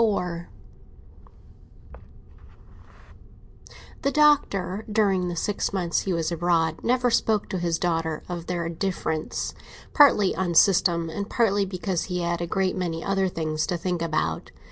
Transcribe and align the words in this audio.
XXIV 0.01 0.45
THE 4.01 4.09
Doctor, 4.09 4.83
during 4.91 5.27
the 5.27 5.35
first 5.35 5.45
six 5.45 5.73
months 5.73 5.99
he 5.99 6.11
was 6.13 6.31
abroad, 6.31 6.79
never 6.83 7.11
spoke 7.11 7.47
to 7.49 7.59
his 7.59 7.77
daughter 7.77 8.23
of 8.27 8.47
their 8.47 8.63
little 8.63 8.77
difference; 8.77 9.53
partly 9.93 10.35
on 10.35 10.55
system, 10.55 11.11
and 11.11 11.29
partly 11.29 11.65
because 11.67 12.05
he 12.05 12.21
had 12.21 12.41
a 12.41 12.47
great 12.47 12.75
many 12.75 13.03
other 13.03 13.27
things 13.27 13.67
to 13.67 13.77
think 13.77 14.01
about. 14.01 14.49